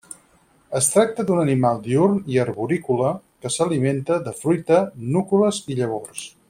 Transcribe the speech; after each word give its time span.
Es 0.77 0.87
tracta 0.93 1.25
d'un 1.27 1.41
animal 1.41 1.83
diürn 1.89 2.17
i 2.35 2.41
arborícola 2.45 3.13
que 3.45 3.55
s'alimenta 3.59 4.21
de 4.29 4.37
fruita, 4.43 4.85
núcules 5.19 5.65
i 5.75 5.83
llavors. 5.83 6.31